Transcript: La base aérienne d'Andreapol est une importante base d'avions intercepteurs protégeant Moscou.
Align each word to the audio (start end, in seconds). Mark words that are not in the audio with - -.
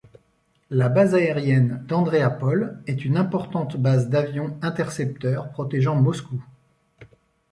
La 0.71 0.89
base 0.89 1.13
aérienne 1.13 1.85
d'Andreapol 1.87 2.81
est 2.87 3.05
une 3.05 3.17
importante 3.17 3.77
base 3.77 4.09
d'avions 4.09 4.57
intercepteurs 4.63 5.51
protégeant 5.51 5.95
Moscou. 5.95 6.41